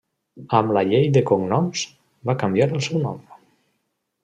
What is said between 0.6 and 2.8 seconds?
la llei de cognoms, va canviar